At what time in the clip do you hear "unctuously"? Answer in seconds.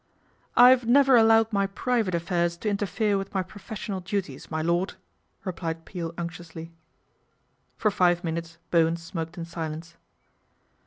6.17-6.71